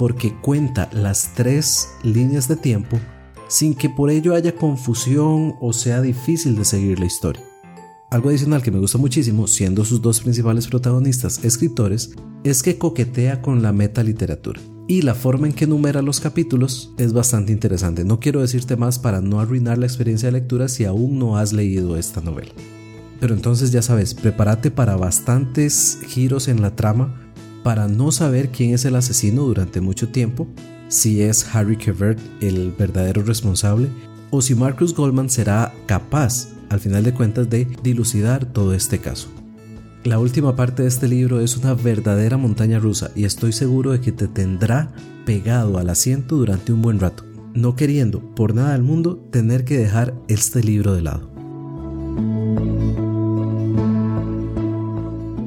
porque 0.02 0.34
cuenta 0.34 0.90
las 0.92 1.32
tres 1.32 1.90
líneas 2.02 2.48
de 2.48 2.56
tiempo 2.56 2.98
sin 3.46 3.72
que 3.72 3.88
por 3.88 4.10
ello 4.10 4.34
haya 4.34 4.56
confusión 4.56 5.54
o 5.60 5.72
sea 5.72 6.00
difícil 6.02 6.56
de 6.56 6.64
seguir 6.64 6.98
la 6.98 7.06
historia. 7.06 7.44
Algo 8.10 8.30
adicional 8.30 8.64
que 8.64 8.72
me 8.72 8.80
gusta 8.80 8.98
muchísimo, 8.98 9.46
siendo 9.46 9.84
sus 9.84 10.02
dos 10.02 10.20
principales 10.20 10.66
protagonistas 10.66 11.44
escritores, 11.44 12.16
es 12.42 12.64
que 12.64 12.78
coquetea 12.78 13.42
con 13.42 13.62
la 13.62 13.72
metaliteratura. 13.72 14.60
Y 14.88 15.02
la 15.02 15.14
forma 15.14 15.46
en 15.46 15.52
que 15.52 15.68
numera 15.68 16.02
los 16.02 16.18
capítulos 16.18 16.92
es 16.98 17.12
bastante 17.12 17.52
interesante. 17.52 18.04
No 18.04 18.18
quiero 18.18 18.40
decirte 18.40 18.74
más 18.74 18.98
para 18.98 19.20
no 19.20 19.38
arruinar 19.38 19.78
la 19.78 19.86
experiencia 19.86 20.26
de 20.26 20.32
lectura 20.32 20.66
si 20.66 20.84
aún 20.84 21.16
no 21.20 21.36
has 21.36 21.52
leído 21.52 21.96
esta 21.96 22.20
novela. 22.20 22.50
Pero 23.20 23.34
entonces 23.34 23.70
ya 23.70 23.82
sabes, 23.82 24.14
prepárate 24.14 24.72
para 24.72 24.96
bastantes 24.96 26.00
giros 26.08 26.48
en 26.48 26.60
la 26.60 26.74
trama, 26.74 27.31
para 27.62 27.88
no 27.88 28.12
saber 28.12 28.50
quién 28.50 28.74
es 28.74 28.84
el 28.84 28.96
asesino 28.96 29.42
durante 29.42 29.80
mucho 29.80 30.08
tiempo, 30.08 30.46
si 30.88 31.22
es 31.22 31.54
Harry 31.54 31.76
Kevert 31.76 32.18
el 32.40 32.72
verdadero 32.72 33.22
responsable, 33.22 33.88
o 34.30 34.42
si 34.42 34.54
Marcus 34.54 34.94
Goldman 34.94 35.30
será 35.30 35.74
capaz 35.86 36.48
al 36.70 36.80
final 36.80 37.04
de 37.04 37.14
cuentas 37.14 37.50
de 37.50 37.66
dilucidar 37.82 38.46
todo 38.46 38.74
este 38.74 38.98
caso. 38.98 39.28
La 40.04 40.18
última 40.18 40.56
parte 40.56 40.82
de 40.82 40.88
este 40.88 41.06
libro 41.06 41.40
es 41.40 41.56
una 41.56 41.74
verdadera 41.74 42.36
montaña 42.36 42.80
rusa 42.80 43.10
y 43.14 43.24
estoy 43.24 43.52
seguro 43.52 43.92
de 43.92 44.00
que 44.00 44.10
te 44.10 44.26
tendrá 44.26 44.92
pegado 45.24 45.78
al 45.78 45.90
asiento 45.90 46.36
durante 46.36 46.72
un 46.72 46.82
buen 46.82 46.98
rato, 46.98 47.24
no 47.54 47.76
queriendo 47.76 48.20
por 48.34 48.54
nada 48.54 48.72
del 48.72 48.82
mundo 48.82 49.16
tener 49.30 49.64
que 49.64 49.78
dejar 49.78 50.14
este 50.26 50.62
libro 50.62 50.94
de 50.94 51.02
lado. 51.02 51.31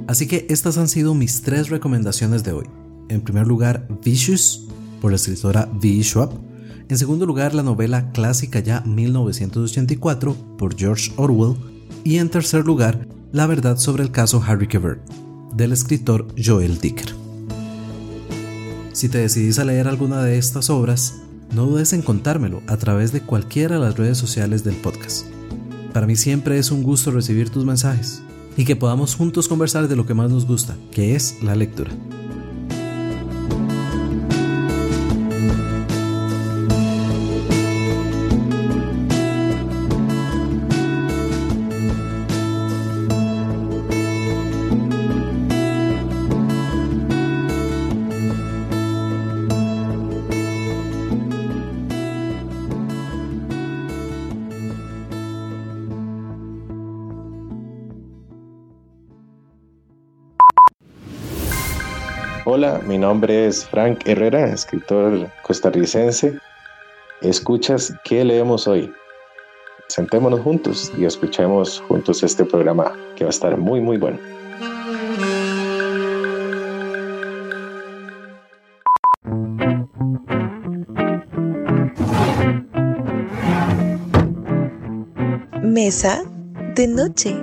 Así 0.08 0.28
que 0.28 0.46
estas 0.50 0.78
han 0.78 0.88
sido 0.88 1.16
mis 1.16 1.42
tres 1.42 1.70
recomendaciones 1.70 2.44
de 2.44 2.52
hoy. 2.52 2.66
En 3.10 3.22
primer 3.22 3.48
lugar, 3.48 3.88
Vicious, 4.04 4.68
por 5.02 5.12
la 5.12 5.16
escritora 5.16 5.70
V. 5.74 6.04
Schwab. 6.04 6.32
En 6.88 6.98
segundo 6.98 7.26
lugar, 7.26 7.56
la 7.56 7.64
novela 7.64 8.12
clásica 8.12 8.60
ya 8.60 8.82
1984 8.82 10.36
por 10.58 10.78
George 10.78 11.12
Orwell. 11.16 11.56
Y 12.04 12.18
en 12.18 12.30
tercer 12.30 12.66
lugar, 12.66 13.08
La 13.32 13.48
verdad 13.48 13.78
sobre 13.78 14.02
el 14.02 14.12
caso 14.12 14.42
Harry 14.48 14.66
Quebert, 14.66 15.02
del 15.54 15.74
escritor 15.74 16.28
Joel 16.42 16.78
Dicker. 16.80 17.14
Si 18.94 19.10
te 19.10 19.18
decidís 19.18 19.60
a 19.60 19.66
leer 19.66 19.90
alguna 19.90 20.24
de 20.24 20.38
estas 20.38 20.70
obras, 20.70 21.16
no 21.54 21.66
dudes 21.66 21.92
en 21.92 22.02
contármelo 22.02 22.62
a 22.68 22.78
través 22.78 23.12
de 23.12 23.20
cualquiera 23.20 23.76
de 23.76 23.82
las 23.82 23.98
redes 23.98 24.18
sociales 24.18 24.64
del 24.64 24.76
podcast. 24.76 25.26
Para 25.92 26.08
mí 26.08 26.16
siempre 26.16 26.58
es 26.58 26.72
un 26.72 26.82
gusto 26.82 27.12
recibir 27.12 27.50
tus 27.50 27.66
mensajes 27.66 28.22
y 28.58 28.66
que 28.66 28.76
podamos 28.76 29.16
juntos 29.16 29.48
conversar 29.48 29.88
de 29.88 29.96
lo 29.96 30.06
que 30.06 30.14
más 30.14 30.32
nos 30.32 30.46
gusta, 30.46 30.78
que 30.92 31.16
es 31.16 31.42
la 31.42 31.56
lectura. 31.56 31.92
Hola, 62.58 62.80
mi 62.86 62.98
nombre 62.98 63.48
es 63.48 63.66
Frank 63.66 64.00
Herrera, 64.06 64.46
escritor 64.46 65.30
costarricense. 65.42 66.40
Escuchas 67.20 67.94
¿Qué 68.06 68.24
leemos 68.24 68.66
hoy? 68.66 68.94
Sentémonos 69.90 70.40
juntos 70.40 70.90
y 70.98 71.04
escuchemos 71.04 71.84
juntos 71.90 72.24
este 72.24 72.46
programa 72.46 72.94
que 73.18 73.26
va 73.26 73.28
a 73.28 73.32
estar 73.32 73.58
muy, 73.58 73.82
muy 73.82 73.98
bueno. 73.98 74.20
Mesa 85.62 86.24
de 86.76 86.88
noche. 86.88 87.36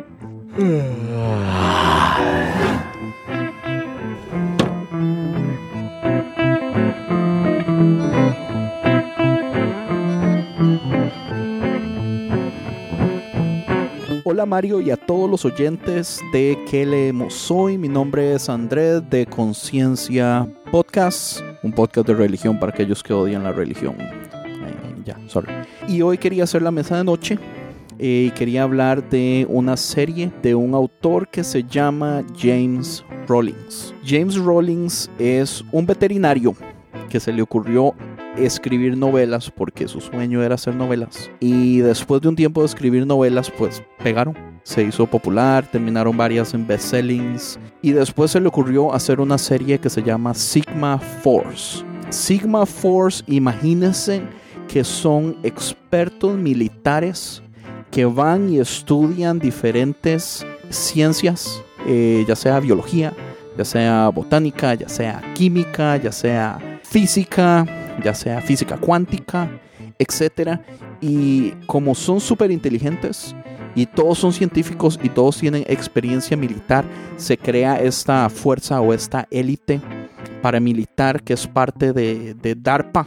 Mario 14.46 14.80
y 14.80 14.90
a 14.90 14.96
todos 14.96 15.30
los 15.30 15.44
oyentes 15.44 16.20
de 16.32 16.58
¿Qué 16.68 16.84
leemos 16.84 17.50
hoy? 17.50 17.78
Mi 17.78 17.88
nombre 17.88 18.34
es 18.34 18.48
Andrés 18.48 19.02
de 19.08 19.26
Conciencia 19.26 20.48
Podcast, 20.70 21.40
un 21.62 21.72
podcast 21.72 22.08
de 22.08 22.14
religión 22.14 22.58
para 22.58 22.72
aquellos 22.72 23.02
que 23.02 23.12
odian 23.12 23.44
la 23.44 23.52
religión. 23.52 23.96
Eh, 24.00 25.02
ya. 25.04 25.16
Y 25.86 26.02
hoy 26.02 26.18
quería 26.18 26.44
hacer 26.44 26.62
la 26.62 26.70
mesa 26.70 26.96
de 26.96 27.04
noche 27.04 27.38
eh, 27.98 28.26
y 28.28 28.30
quería 28.32 28.64
hablar 28.64 29.08
de 29.08 29.46
una 29.48 29.76
serie 29.76 30.32
de 30.42 30.54
un 30.54 30.74
autor 30.74 31.28
que 31.28 31.44
se 31.44 31.62
llama 31.62 32.24
James 32.36 33.04
Rawlings. 33.28 33.94
James 34.04 34.36
Rawlings 34.36 35.10
es 35.18 35.64
un 35.70 35.86
veterinario 35.86 36.54
que 37.08 37.20
se 37.20 37.32
le 37.32 37.42
ocurrió 37.42 37.94
escribir 38.36 38.96
novelas 38.96 39.50
porque 39.50 39.88
su 39.88 40.00
sueño 40.00 40.42
era 40.42 40.54
hacer 40.54 40.74
novelas. 40.74 41.30
Y 41.40 41.78
después 41.78 42.20
de 42.22 42.28
un 42.28 42.36
tiempo 42.36 42.60
de 42.60 42.66
escribir 42.66 43.06
novelas, 43.06 43.50
pues 43.50 43.82
pegaron. 44.02 44.36
Se 44.64 44.82
hizo 44.82 45.06
popular, 45.06 45.66
terminaron 45.70 46.16
varias 46.16 46.54
en 46.54 46.66
bestsellings. 46.66 47.58
Y 47.82 47.92
después 47.92 48.30
se 48.30 48.40
le 48.40 48.48
ocurrió 48.48 48.94
hacer 48.94 49.20
una 49.20 49.38
serie 49.38 49.78
que 49.78 49.90
se 49.90 50.02
llama 50.02 50.34
Sigma 50.34 50.98
Force. 50.98 51.84
Sigma 52.10 52.66
Force, 52.66 53.24
imagínense 53.26 54.22
que 54.68 54.84
son 54.84 55.36
expertos 55.42 56.36
militares 56.36 57.42
que 57.90 58.04
van 58.04 58.48
y 58.48 58.58
estudian 58.58 59.38
diferentes 59.38 60.46
ciencias, 60.70 61.62
eh, 61.86 62.24
ya 62.26 62.34
sea 62.34 62.58
biología, 62.58 63.12
ya 63.56 63.64
sea 63.64 64.08
botánica, 64.08 64.74
ya 64.74 64.88
sea 64.88 65.22
química, 65.34 65.96
ya 65.98 66.10
sea 66.10 66.80
física, 66.82 67.66
ya 68.02 68.14
sea 68.14 68.40
física 68.40 68.76
cuántica, 68.76 69.50
etc. 69.98 70.60
Y 71.00 71.52
como 71.66 71.94
son 71.94 72.20
súper 72.20 72.50
inteligentes 72.50 73.34
y 73.74 73.86
todos 73.86 74.18
son 74.18 74.32
científicos 74.32 74.98
y 75.02 75.08
todos 75.08 75.38
tienen 75.38 75.64
experiencia 75.66 76.36
militar, 76.36 76.84
se 77.16 77.38
crea 77.38 77.80
esta 77.80 78.28
fuerza 78.28 78.80
o 78.80 78.92
esta 78.92 79.26
élite 79.30 79.80
paramilitar 80.42 81.22
que 81.22 81.32
es 81.32 81.46
parte 81.46 81.92
de, 81.92 82.56
DARPA, 82.58 83.06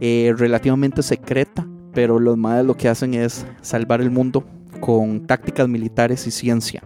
eh, 0.00 0.34
relativamente 0.36 1.02
secreta, 1.02 1.66
pero 1.94 2.18
los 2.18 2.36
madres 2.36 2.66
lo 2.66 2.76
que 2.76 2.88
hacen 2.88 3.14
es 3.14 3.46
salvar 3.60 4.00
el 4.00 4.10
mundo 4.10 4.44
con 4.80 5.26
tácticas 5.26 5.68
militares 5.68 6.26
y 6.26 6.30
ciencia. 6.30 6.82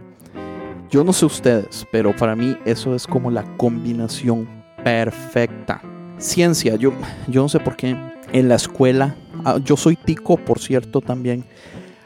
Yo 0.89 1.03
no 1.03 1.11
sé 1.11 1.25
ustedes, 1.25 1.85
pero 1.91 2.15
para 2.15 2.35
mí 2.35 2.55
eso 2.63 2.95
es 2.95 3.07
como 3.07 3.29
la 3.29 3.43
combinación 3.57 4.47
perfecta 4.83 5.81
ciencia. 6.17 6.75
Yo, 6.75 6.93
yo 7.27 7.41
no 7.41 7.49
sé 7.49 7.59
por 7.59 7.75
qué 7.75 7.95
en 8.31 8.49
la 8.49 8.55
escuela, 8.55 9.15
ah, 9.45 9.59
yo 9.63 9.77
soy 9.77 9.95
tico, 9.95 10.37
por 10.37 10.59
cierto, 10.59 11.01
también. 11.01 11.45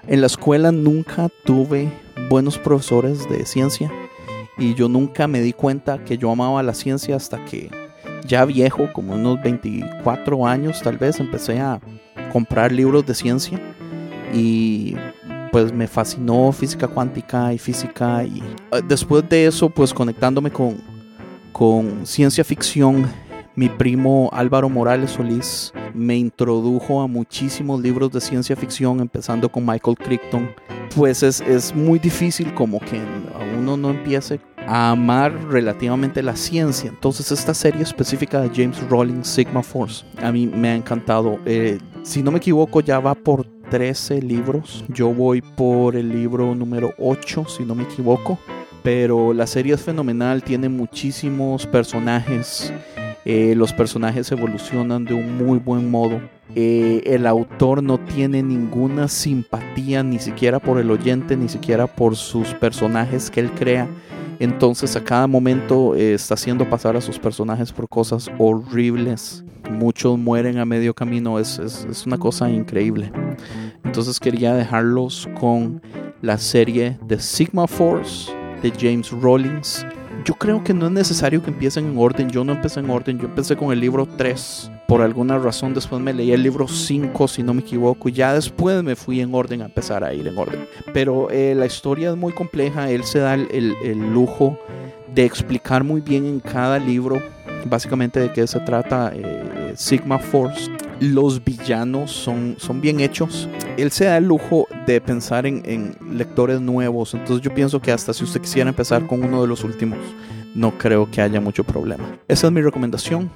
En 0.08 0.22
la 0.22 0.28
escuela 0.28 0.72
nunca 0.72 1.30
tuve 1.46 1.92
buenos 2.30 2.58
profesores 2.58 3.30
de 3.30 3.46
ciencia 3.46 3.92
y 4.58 4.74
yo 4.74 4.90
nunca 4.90 5.28
me 5.28 5.42
di 5.42 5.54
cuenta 5.54 6.04
que 6.04 6.18
yo 6.18 6.32
amaba 6.32 6.64
la 6.64 6.74
ciencia 6.74 7.16
hasta 7.16 7.44
que 7.46 7.70
ya 8.26 8.46
viejo, 8.46 8.92
como 8.94 9.14
unos 9.14 9.42
24 9.42 10.48
años 10.48 10.82
tal 10.82 10.98
vez, 10.98 11.20
empecé 11.20 11.60
a 11.60 11.80
comprar 12.32 12.72
libros 12.72 13.06
de 13.06 13.14
ciencia 13.14 13.60
y 14.34 14.96
pues 15.52 15.74
me 15.74 15.88
fascinó 15.88 16.52
física 16.52 16.88
cuántica 16.88 17.54
y 17.54 17.58
física 17.58 18.24
y 18.24 18.42
ah, 18.72 18.80
después 18.82 19.28
de 19.28 19.48
eso 19.48 19.70
pues 19.70 19.94
conectándome 19.94 20.50
con, 20.50 20.78
con 21.52 22.06
ciencia 22.06 22.44
ficción 22.44 23.06
mi 23.62 23.70
primo 23.70 24.28
Álvaro 24.34 24.70
Morales 24.70 25.12
Solís 25.12 25.72
me 25.94 26.18
introdujo 26.18 27.00
a 27.00 27.06
muchísimos 27.06 27.80
libros 27.80 28.12
de 28.12 28.20
ciencia 28.20 28.56
ficción, 28.56 29.00
empezando 29.02 29.52
con 29.52 29.64
Michael 29.64 29.98
Crichton. 29.98 30.50
Pues 30.96 31.22
es, 31.22 31.42
es 31.42 31.76
muy 31.76 32.00
difícil 32.00 32.56
como 32.56 32.80
que 32.80 33.00
uno 33.56 33.78
no 33.78 33.92
empiece 33.92 34.40
a 34.66 34.90
amar 34.90 35.32
relativamente 35.52 36.24
la 36.24 36.36
ciencia. 36.36 36.90
Entonces 36.90 37.32
esta 37.32 37.54
serie 37.54 37.84
específica 37.84 38.42
de 38.42 38.50
James 38.50 38.82
Rowling, 38.90 39.24
Sigma 39.24 39.62
Force, 39.62 40.04
a 40.24 40.32
mí 40.32 40.48
me 40.48 40.70
ha 40.70 40.76
encantado. 40.76 41.38
Eh, 41.46 41.78
si 42.02 42.24
no 42.24 42.32
me 42.32 42.40
equivoco, 42.40 42.82
ya 42.82 43.00
va 43.00 43.14
por 43.14 43.46
13 43.70 44.24
libros. 44.24 44.84
Yo 44.88 45.14
voy 45.14 45.44
por 45.44 45.96
el 45.96 46.10
libro 46.10 46.56
número 46.56 46.96
8, 46.98 47.46
si 47.48 47.64
no 47.64 47.76
me 47.76 47.84
equivoco. 47.84 48.40
Pero 48.82 49.34
la 49.34 49.46
serie 49.46 49.76
es 49.76 49.84
fenomenal, 49.84 50.42
tiene 50.42 50.68
muchísimos 50.68 51.68
personajes 51.68 52.74
eh, 53.26 53.54
los 53.56 53.74
personajes 53.74 54.32
evolucionan 54.32 55.06
de 55.06 55.14
un 55.14 55.38
muy 55.38 55.60
buen 55.60 55.92
modo. 55.92 56.22
Eh, 56.56 57.04
el 57.06 57.28
autor 57.28 57.82
no 57.82 57.98
tiene 57.98 58.44
ninguna 58.44 59.08
simpatía 59.08 60.04
ni 60.04 60.20
siquiera 60.20 60.60
por 60.60 60.80
el 60.80 60.92
oyente, 60.92 61.38
ni 61.38 61.48
siquiera 61.48 61.88
por 61.88 62.16
sus 62.16 62.54
personajes 62.56 63.30
que 63.30 63.40
él 63.40 63.52
crea. 63.52 63.88
Entonces 64.40 64.96
a 64.96 65.04
cada 65.04 65.28
momento 65.28 65.96
eh, 65.96 66.16
está 66.16 66.34
haciendo 66.34 66.68
pasar 66.68 66.98
a 66.98 67.02
sus 67.02 67.20
personajes 67.20 67.72
por 67.72 67.88
cosas 67.88 68.30
horribles. 68.40 69.44
Muchos 69.70 70.18
mueren 70.18 70.58
a 70.58 70.66
medio 70.66 70.94
camino, 70.94 71.38
es, 71.40 71.60
es 71.60 72.06
una 72.08 72.18
cosa 72.18 72.50
increíble. 72.50 73.12
Entonces 73.84 74.20
quería 74.20 74.54
dejarlos 74.56 75.30
con 75.40 75.82
la 76.22 76.38
serie 76.38 76.98
de 77.06 77.20
Sigma 77.20 77.68
Force 77.68 78.32
de 78.62 78.72
James 78.72 79.12
Rollins. 79.12 79.86
Yo 80.24 80.36
creo 80.36 80.64
que 80.64 80.74
no 80.74 80.88
es 80.88 80.92
necesario 80.92 81.42
que 81.42 81.50
empiecen 81.50 81.88
en 81.88 81.98
orden. 81.98 82.30
Yo 82.30 82.44
no 82.44 82.54
empecé 82.54 82.80
en 82.80 82.90
orden, 82.90 83.18
yo 83.18 83.26
empecé 83.26 83.56
con 83.56 83.72
el 83.72 83.80
libro 83.80 84.06
3. 84.06 84.72
Por 84.88 85.02
alguna 85.02 85.38
razón 85.38 85.74
después 85.74 86.02
me 86.02 86.14
leí 86.14 86.32
el 86.32 86.44
libro 86.44 86.68
5, 86.68 87.28
si 87.28 87.44
no 87.44 87.54
me 87.54 87.62
equivoco, 87.62 88.10
y 88.10 88.12
ya 88.12 88.34
después 88.34 88.84
me 88.84 88.96
fui 88.96 89.22
en 89.22 89.34
orden 89.34 89.62
a 89.62 89.66
empezar 89.66 90.04
a 90.04 90.14
ir 90.14 90.28
en 90.28 90.38
orden. 90.38 90.68
Pero 90.94 91.30
eh, 91.30 91.56
la 91.56 91.66
historia 91.66 92.12
es 92.12 92.18
muy 92.18 92.34
compleja, 92.34 92.90
él 92.90 93.04
se 93.04 93.20
da 93.20 93.36
el, 93.36 93.76
el 93.84 94.14
lujo 94.14 94.60
de 95.14 95.26
explicar 95.26 95.84
muy 95.84 96.02
bien 96.02 96.26
en 96.26 96.40
cada 96.40 96.78
libro 96.78 97.22
básicamente 97.66 98.20
de 98.20 98.32
qué 98.32 98.48
se 98.48 98.60
trata 98.62 99.12
eh, 99.14 99.74
Sigma 99.76 100.20
Force. 100.20 100.70
Los 101.02 101.44
villanos 101.44 102.12
son, 102.12 102.56
son 102.60 102.80
bien 102.80 103.00
hechos. 103.00 103.50
Él 103.76 103.90
se 103.90 104.06
da 104.06 104.18
el 104.18 104.28
lujo 104.28 104.68
de 104.86 105.02
pensar 105.02 105.48
en, 105.48 105.96
lectores 106.14 106.62
nuevos. 106.62 107.16
Entonces 107.16 107.42
yo 107.44 107.52
pienso 107.52 107.82
que 107.82 107.92
hasta 107.92 108.14
si 108.14 108.24
usted 108.24 108.40
quisiera 108.40 108.70
empezar 108.70 109.08
con 109.08 109.24
uno 109.24 109.42
de 109.42 109.48
los 109.48 109.64
últimos, 109.64 109.98
no 110.54 110.78
creo 110.78 111.10
que 111.10 111.20
haya 111.20 111.42
mucho 111.42 111.64
problema. 111.64 112.04
Esa 112.28 112.46
es 112.46 112.54
mi 112.54 112.62
recomendación. 112.62 113.32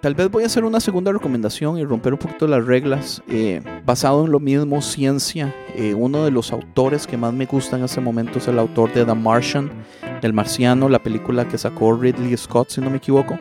Tal 0.00 0.14
vez 0.14 0.30
voy 0.30 0.44
a 0.44 0.46
hacer 0.46 0.64
una 0.64 0.80
segunda 0.80 1.12
recomendación 1.12 1.78
y 1.78 1.84
romper 1.84 2.14
un 2.14 2.18
poquito 2.18 2.46
las 2.46 2.64
reglas. 2.64 3.22
Eh, 3.28 3.60
basado 3.84 4.24
en 4.24 4.32
lo 4.32 4.40
mismo, 4.40 4.80
ciencia. 4.80 5.54
Eh, 5.76 5.92
uno 5.92 6.24
de 6.24 6.30
los 6.30 6.52
autores 6.52 7.06
que 7.06 7.18
más 7.18 7.34
me 7.34 7.44
gusta 7.44 7.76
en 7.76 7.84
ese 7.84 8.00
momento 8.00 8.38
es 8.38 8.48
el 8.48 8.58
autor 8.58 8.90
de 8.94 9.04
The 9.04 9.14
Martian, 9.14 9.70
del 10.22 10.32
Marciano, 10.32 10.88
la 10.88 11.02
película 11.02 11.46
que 11.46 11.58
sacó 11.58 11.94
Ridley 11.94 12.34
Scott, 12.38 12.70
si 12.70 12.80
no 12.80 12.88
me 12.88 12.96
equivoco, 12.96 13.38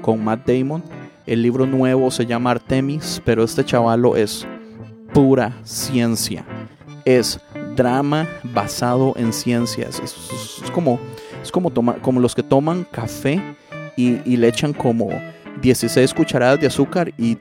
con 0.00 0.24
Matt 0.24 0.48
Damon. 0.48 1.03
El 1.26 1.42
libro 1.42 1.66
nuevo 1.66 2.10
se 2.10 2.26
llama 2.26 2.50
Artemis, 2.50 3.22
pero 3.24 3.44
este 3.44 3.64
chavalo 3.64 4.16
es 4.16 4.46
pura 5.12 5.56
ciencia. 5.64 6.44
Es 7.04 7.40
drama 7.76 8.28
basado 8.42 9.14
en 9.16 9.32
ciencias. 9.32 10.00
Es, 10.00 10.70
como, 10.70 11.00
es 11.42 11.50
como, 11.50 11.72
como 11.72 12.20
los 12.20 12.34
que 12.34 12.42
toman 12.42 12.84
café 12.90 13.42
y, 13.96 14.18
y 14.30 14.36
le 14.36 14.48
echan 14.48 14.72
como 14.72 15.10
16 15.64 16.12
cucharadas 16.12 16.60
de 16.60 16.66
azúcar 16.66 17.12
y, 17.16 17.38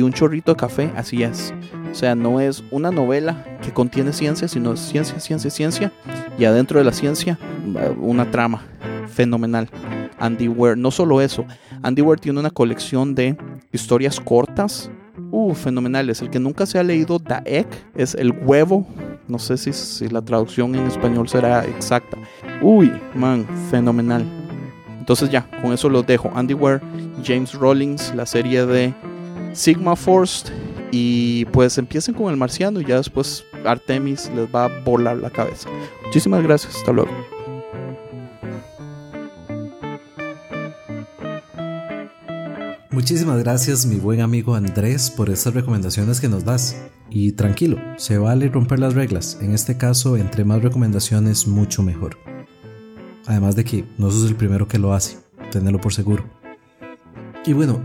un 0.00 0.12
chorrito 0.12 0.52
de 0.52 0.56
café, 0.56 0.90
así 0.96 1.22
es. 1.24 1.52
O 1.90 1.94
sea, 1.94 2.14
no 2.14 2.40
es 2.40 2.62
una 2.70 2.92
novela 2.92 3.44
que 3.60 3.72
contiene 3.72 4.12
ciencia, 4.12 4.46
sino 4.46 4.76
ciencia, 4.76 5.18
ciencia, 5.18 5.50
ciencia. 5.50 5.92
Y 6.38 6.44
adentro 6.44 6.78
de 6.78 6.84
la 6.84 6.92
ciencia, 6.92 7.38
una 7.98 8.30
trama 8.30 8.62
fenomenal. 9.08 9.68
Andy 10.20 10.48
Weir, 10.48 10.76
no 10.76 10.90
solo 10.90 11.20
eso, 11.20 11.44
Andy 11.82 12.02
Weir 12.02 12.20
tiene 12.20 12.38
una 12.40 12.50
colección 12.50 13.14
de 13.14 13.36
historias 13.72 14.20
cortas, 14.20 14.90
uh, 15.30 15.54
fenomenales. 15.54 16.20
El 16.22 16.30
que 16.30 16.38
nunca 16.38 16.66
se 16.66 16.78
ha 16.78 16.82
leído 16.82 17.18
The 17.18 17.40
Egg 17.44 17.66
es 17.94 18.14
el 18.14 18.32
huevo. 18.32 18.86
No 19.28 19.38
sé 19.38 19.56
si, 19.56 19.72
si 19.72 20.08
la 20.08 20.22
traducción 20.22 20.74
en 20.74 20.86
español 20.86 21.28
será 21.28 21.64
exacta. 21.64 22.16
Uy, 22.60 22.92
man, 23.14 23.46
fenomenal. 23.70 24.24
Entonces 24.98 25.30
ya, 25.30 25.48
con 25.62 25.72
eso 25.72 25.88
los 25.88 26.06
dejo. 26.06 26.30
Andy 26.34 26.54
Ware, 26.54 26.80
James 27.24 27.54
Rollins, 27.54 28.14
la 28.14 28.26
serie 28.26 28.66
de 28.66 28.94
Sigma 29.52 29.96
Force. 29.96 30.52
Y 30.92 31.44
pues 31.46 31.78
empiecen 31.78 32.14
con 32.14 32.30
el 32.30 32.36
marciano 32.36 32.80
y 32.80 32.84
ya 32.84 32.96
después 32.96 33.44
Artemis 33.64 34.30
les 34.34 34.52
va 34.52 34.64
a 34.64 34.80
volar 34.84 35.16
la 35.16 35.30
cabeza. 35.30 35.68
Muchísimas 36.04 36.42
gracias, 36.42 36.74
hasta 36.74 36.92
luego. 36.92 37.12
Muchísimas 42.92 43.38
gracias 43.38 43.86
mi 43.86 43.96
buen 44.00 44.20
amigo 44.20 44.56
Andrés 44.56 45.10
por 45.10 45.30
estas 45.30 45.54
recomendaciones 45.54 46.20
que 46.20 46.28
nos 46.28 46.44
das. 46.44 46.76
Y 47.08 47.32
tranquilo, 47.32 47.78
se 47.96 48.18
vale 48.18 48.48
romper 48.48 48.80
las 48.80 48.94
reglas. 48.94 49.38
En 49.40 49.52
este 49.52 49.76
caso, 49.76 50.16
entre 50.16 50.44
más 50.44 50.60
recomendaciones, 50.60 51.46
mucho 51.46 51.84
mejor. 51.84 52.18
Además 53.26 53.54
de 53.54 53.62
que 53.62 53.84
no 53.96 54.10
sos 54.10 54.28
el 54.28 54.34
primero 54.34 54.66
que 54.66 54.80
lo 54.80 54.92
hace, 54.92 55.18
tenerlo 55.52 55.80
por 55.80 55.94
seguro. 55.94 56.24
Y 57.46 57.52
bueno, 57.52 57.80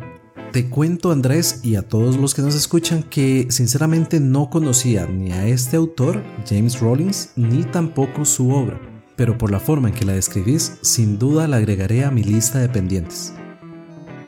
te 0.52 0.72
cuento 0.72 1.12
Andrés 1.12 1.60
y 1.62 1.76
a 1.76 1.84
todos 1.84 2.18
los 2.18 2.34
que 2.34 2.42
nos 2.42 2.56
escuchan 2.56 3.04
que 3.04 3.46
sinceramente 3.52 4.20
no 4.20 4.50
conocía 4.50 5.06
ni 5.06 5.32
a 5.32 5.46
este 5.46 5.78
autor, 5.78 6.24
James 6.50 6.80
Rollins, 6.80 7.30
ni 7.36 7.64
tampoco 7.64 8.26
su 8.26 8.50
obra, 8.50 8.82
pero 9.16 9.38
por 9.38 9.52
la 9.52 9.60
forma 9.60 9.90
en 9.90 9.94
que 9.94 10.06
la 10.06 10.14
describís, 10.14 10.80
sin 10.82 11.20
duda 11.20 11.48
la 11.48 11.58
agregaré 11.58 12.06
a 12.06 12.12
mi 12.12 12.24
lista 12.24 12.58
de 12.58 12.70
pendientes. 12.70 13.34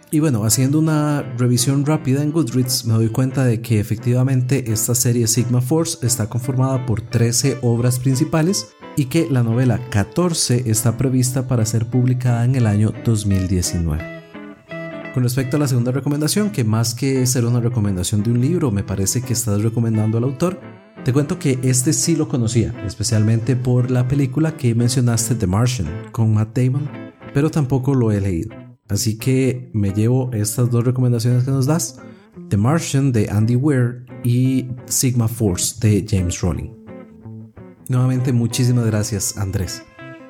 Y 0.09 0.21
bueno, 0.21 0.45
haciendo 0.45 0.79
una 0.79 1.21
revisión 1.37 1.85
rápida 1.85 2.23
en 2.23 2.31
Goodreads 2.31 2.85
me 2.85 2.93
doy 2.93 3.09
cuenta 3.09 3.43
de 3.43 3.61
que 3.61 3.81
efectivamente 3.81 4.71
esta 4.71 4.95
serie 4.95 5.27
Sigma 5.27 5.59
Force 5.59 6.05
está 6.05 6.29
conformada 6.29 6.85
por 6.85 7.01
13 7.01 7.57
obras 7.61 7.99
principales 7.99 8.69
y 8.95 9.05
que 9.05 9.27
la 9.29 9.43
novela 9.43 9.81
14 9.89 10.63
está 10.69 10.95
prevista 10.95 11.47
para 11.49 11.65
ser 11.65 11.87
publicada 11.87 12.45
en 12.45 12.55
el 12.55 12.67
año 12.67 12.93
2019. 13.03 14.17
Con 15.13 15.23
respecto 15.23 15.57
a 15.57 15.59
la 15.59 15.67
segunda 15.67 15.91
recomendación, 15.91 16.51
que 16.51 16.63
más 16.63 16.95
que 16.95 17.25
ser 17.25 17.43
una 17.43 17.59
recomendación 17.59 18.23
de 18.23 18.31
un 18.31 18.39
libro, 18.39 18.71
me 18.71 18.83
parece 18.83 19.21
que 19.21 19.33
estás 19.33 19.61
recomendando 19.61 20.17
al 20.19 20.23
autor, 20.23 20.61
te 21.03 21.11
cuento 21.11 21.37
que 21.37 21.59
este 21.63 21.91
sí 21.91 22.15
lo 22.15 22.29
conocía, 22.29 22.73
especialmente 22.85 23.57
por 23.57 23.91
la 23.91 24.07
película 24.07 24.55
que 24.55 24.73
mencionaste, 24.73 25.35
The 25.35 25.47
Martian, 25.47 25.89
con 26.11 26.33
Matt 26.33 26.57
Damon, 26.57 26.89
pero 27.33 27.51
tampoco 27.51 27.93
lo 27.93 28.11
he 28.11 28.21
leído. 28.21 28.56
Así 28.89 29.17
que 29.17 29.69
me 29.73 29.91
llevo 29.93 30.31
estas 30.33 30.69
dos 30.69 30.85
recomendaciones 30.85 31.43
que 31.43 31.51
nos 31.51 31.65
das, 31.65 31.99
The 32.49 32.57
Martian 32.57 33.11
de 33.11 33.29
Andy 33.29 33.55
Weir 33.55 34.05
y 34.23 34.67
Sigma 34.85 35.27
Force 35.27 35.75
de 35.79 36.05
James 36.07 36.41
Rowling. 36.41 36.69
Nuevamente 37.89 38.33
muchísimas 38.33 38.85
gracias 38.85 39.37
Andrés. 39.37 39.83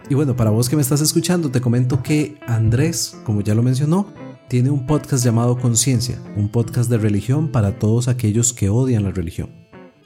Y 0.10 0.16
bueno, 0.16 0.36
para 0.36 0.52
vos 0.52 0.70
que 0.70 0.76
me 0.76 0.82
estás 0.82 1.02
escuchando, 1.02 1.52
te 1.52 1.60
comento 1.60 2.02
que 2.02 2.38
Andrés, 2.48 3.18
como 3.26 3.42
ya 3.42 3.54
lo 3.54 3.62
mencionó, 3.62 4.08
tiene 4.48 4.70
un 4.70 4.86
podcast 4.86 5.24
llamado 5.26 5.58
Conciencia, 5.58 6.18
un 6.38 6.50
podcast 6.50 6.90
de 6.90 6.98
religión 6.98 7.52
para 7.52 7.78
todos 7.78 8.08
aquellos 8.08 8.54
que 8.54 8.70
odian 8.70 9.04
la 9.04 9.12
religión. 9.12 9.52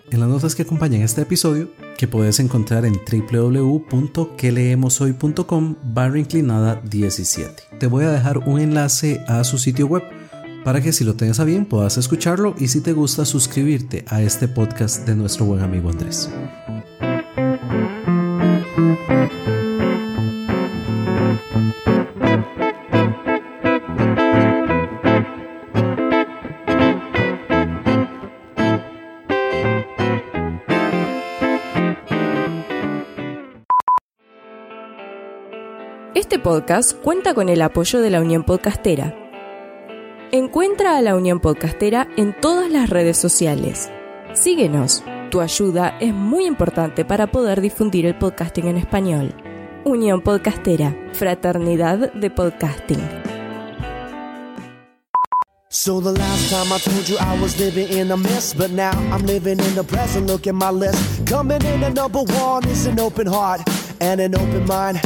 En 0.09 0.19
las 0.19 0.27
notas 0.27 0.55
que 0.55 0.63
acompañan 0.63 1.03
este 1.03 1.21
episodio, 1.21 1.69
que 2.01 2.07
puedes 2.07 2.39
encontrar 2.39 2.83
en 2.83 2.99
www.queleemoshoy.com 3.31 5.75
barra 5.83 6.17
inclinada 6.17 6.81
17. 6.83 7.77
Te 7.77 7.85
voy 7.85 8.05
a 8.05 8.11
dejar 8.11 8.39
un 8.39 8.59
enlace 8.59 9.23
a 9.27 9.43
su 9.43 9.59
sitio 9.59 9.85
web 9.85 10.01
para 10.65 10.81
que 10.81 10.93
si 10.93 11.03
lo 11.03 11.13
tengas 11.13 11.39
a 11.39 11.43
bien 11.43 11.67
puedas 11.67 11.99
escucharlo 11.99 12.55
y 12.57 12.69
si 12.69 12.81
te 12.81 12.93
gusta 12.93 13.23
suscribirte 13.23 14.03
a 14.07 14.23
este 14.23 14.47
podcast 14.47 15.05
de 15.05 15.15
nuestro 15.15 15.45
buen 15.45 15.61
amigo 15.61 15.91
Andrés. 15.91 16.27
Podcast 36.51 36.91
cuenta 37.01 37.33
con 37.33 37.47
el 37.47 37.61
apoyo 37.61 38.01
de 38.01 38.09
la 38.09 38.19
Unión 38.19 38.43
Podcastera. 38.43 39.15
Encuentra 40.33 40.97
a 40.97 41.01
la 41.01 41.15
Unión 41.15 41.39
Podcastera 41.39 42.09
en 42.17 42.35
todas 42.41 42.69
las 42.69 42.89
redes 42.89 43.15
sociales. 43.15 43.89
Síguenos 44.33 45.01
tu 45.29 45.39
ayuda 45.39 45.95
es 46.01 46.13
muy 46.13 46.45
importante 46.45 47.05
para 47.05 47.27
poder 47.27 47.61
difundir 47.61 48.05
el 48.05 48.17
podcasting 48.17 48.67
en 48.67 48.75
español. 48.75 49.33
Unión 49.85 50.19
Podcastera, 50.19 50.93
Fraternidad 51.13 52.11
de 52.11 52.29
Podcasting. 52.29 52.99
So 55.69 56.01
the 56.01 56.11
last 56.11 56.49
time 56.49 56.73
I 56.73 56.79
told 56.79 57.07
you 57.07 57.15
I 57.17 57.39
was 57.41 57.57
living 57.57 57.97
in 57.97 58.11
a 58.11 58.17
mess, 58.17 58.53
but 58.53 58.71
now 58.71 58.91
I'm 59.13 59.25
living 59.25 59.57
in 59.57 59.73
the 59.75 59.85
present. 59.85 60.27
Look 60.27 60.47
at 60.47 60.53
my 60.53 60.69
list. 60.69 61.25
Coming 61.25 61.63
in 61.63 61.81
at 61.85 61.93
number 61.93 62.23
one 62.23 62.67
is 62.67 62.87
an 62.87 62.99
open 62.99 63.25
heart 63.25 63.61
and 64.01 64.19
an 64.19 64.35
open 64.35 64.65
mind. 64.65 64.99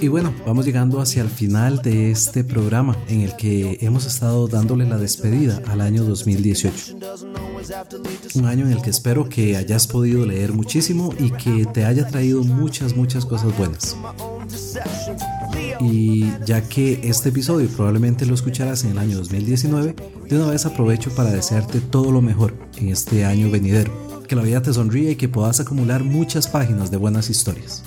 Y 0.00 0.08
bueno, 0.08 0.34
vamos 0.46 0.64
llegando 0.64 0.98
hacia 1.00 1.20
el 1.20 1.28
final 1.28 1.82
de 1.82 2.10
este 2.10 2.42
programa 2.42 2.96
en 3.08 3.20
el 3.20 3.36
que 3.36 3.76
hemos 3.82 4.06
estado 4.06 4.48
dándole 4.48 4.86
la 4.86 4.96
despedida 4.96 5.60
al 5.66 5.82
año 5.82 6.04
2018. 6.04 6.96
Un 8.36 8.46
año 8.46 8.64
en 8.64 8.72
el 8.72 8.80
que 8.80 8.88
espero 8.88 9.28
que 9.28 9.58
hayas 9.58 9.86
podido 9.86 10.24
leer 10.24 10.54
muchísimo 10.54 11.12
y 11.18 11.30
que 11.32 11.66
te 11.66 11.84
haya 11.84 12.06
traído 12.08 12.42
muchas, 12.42 12.96
muchas 12.96 13.26
cosas 13.26 13.56
buenas. 13.58 13.94
Y 15.80 16.32
ya 16.46 16.62
que 16.62 17.00
este 17.04 17.28
episodio 17.28 17.68
probablemente 17.68 18.24
lo 18.24 18.34
escucharás 18.34 18.84
en 18.84 18.92
el 18.92 18.98
año 18.98 19.18
2019, 19.18 19.94
de 20.28 20.36
una 20.36 20.50
vez 20.50 20.64
aprovecho 20.64 21.10
para 21.14 21.30
desearte 21.30 21.80
todo 21.80 22.10
lo 22.10 22.22
mejor 22.22 22.54
en 22.78 22.88
este 22.88 23.26
año 23.26 23.50
venidero. 23.50 24.09
Que 24.30 24.36
la 24.36 24.42
vida 24.42 24.62
te 24.62 24.72
sonríe 24.72 25.10
y 25.10 25.16
que 25.16 25.28
puedas 25.28 25.58
acumular 25.58 26.04
muchas 26.04 26.46
páginas 26.46 26.92
de 26.92 26.98
buenas 26.98 27.30
historias. 27.30 27.82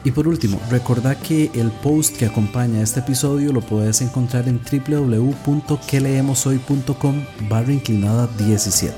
Y 0.05 0.11
por 0.11 0.27
último, 0.27 0.61
recordad 0.69 1.17
que 1.17 1.49
el 1.55 1.71
post 1.71 2.15
que 2.15 2.27
acompaña 2.27 2.83
este 2.83 2.99
episodio 2.99 3.51
lo 3.51 3.61
puedes 3.61 4.01
encontrar 4.01 4.47
en 4.47 4.61
www.queleemoshoy.com 4.61 7.25
barra 7.49 7.73
inclinada 7.73 8.29
17. 8.37 8.95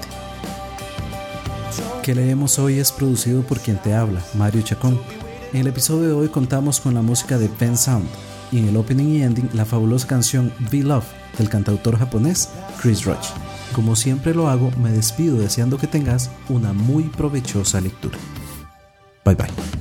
Que 2.04 2.14
leemos 2.14 2.60
hoy 2.60 2.80
es 2.80 2.92
producido 2.92 3.42
por 3.42 3.62
quien 3.62 3.82
te 3.82 3.94
habla, 3.94 4.22
Mario 4.34 4.64
Chacón. 4.64 5.00
En 5.54 5.62
el 5.62 5.68
episodio 5.68 6.10
de 6.10 6.14
hoy 6.14 6.28
contamos 6.28 6.82
con 6.82 6.94
la 6.94 7.02
música 7.02 7.38
de 7.38 7.50
Ben 7.58 7.78
Sound 7.78 8.10
y 8.52 8.60
en 8.60 8.68
el 8.68 8.76
opening 8.76 9.16
y 9.16 9.24
ending 9.24 9.50
la 9.54 9.64
fabulosa 9.64 10.08
canción 10.08 10.52
Be 10.72 10.84
Love 10.84 11.08
del 11.38 11.48
cantautor 11.48 11.98
japonés 11.98 12.50
Chris 12.82 13.06
Roach. 13.06 13.28
Como 13.74 13.96
siempre 13.96 14.36
lo 14.36 14.50
hago, 14.50 14.72
me 14.82 14.92
despido 14.92 15.38
deseando 15.38 15.78
que 15.78 15.88
tengas 15.88 16.30
una 16.50 16.74
muy 16.74 17.04
provechosa 17.04 17.80
lectura. 17.80 18.18
Bye 19.24 19.36
bye. 19.36 19.77